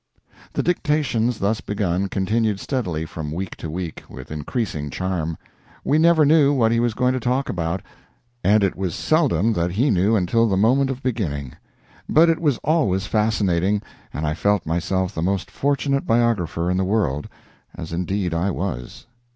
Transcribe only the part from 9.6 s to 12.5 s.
he knew until the moment of beginning. But it